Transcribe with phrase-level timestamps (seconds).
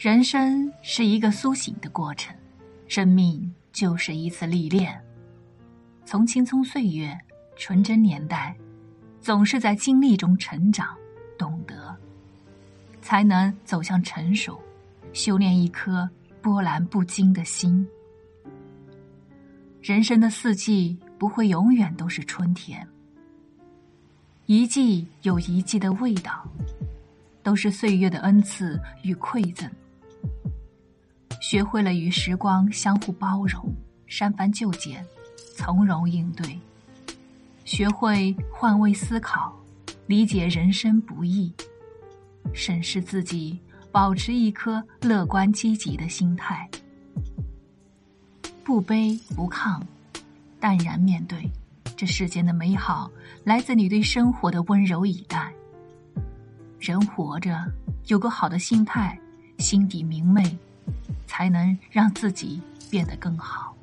[0.00, 2.34] 人生是一个苏醒的过程，
[2.88, 4.98] 生命就是一次历练。
[6.06, 7.14] 从青葱岁月、
[7.54, 8.56] 纯真年代，
[9.20, 10.96] 总是在经历中成长、
[11.36, 11.94] 懂得，
[13.02, 14.58] 才能走向成熟，
[15.12, 16.08] 修炼一颗
[16.40, 17.86] 波澜不惊的心。
[19.82, 22.88] 人生的四季不会永远都是春天，
[24.46, 26.42] 一季有一季的味道，
[27.42, 29.70] 都是岁月的恩赐与馈赠。
[31.50, 33.74] 学会了与时光相互包容，
[34.06, 35.04] 删繁就简，
[35.56, 36.46] 从容应对；
[37.64, 39.52] 学会换位思考，
[40.06, 41.52] 理解人生不易，
[42.52, 43.58] 审视自己，
[43.90, 46.70] 保持一颗乐观积极的心态，
[48.62, 49.82] 不卑不亢，
[50.60, 51.50] 淡然面对
[51.96, 53.10] 这世间的美好，
[53.42, 55.52] 来自你对生活的温柔以待。
[56.78, 57.60] 人活着，
[58.06, 59.18] 有个好的心态，
[59.58, 60.56] 心底明媚。
[61.40, 62.60] 才能让自己
[62.90, 63.74] 变得更好。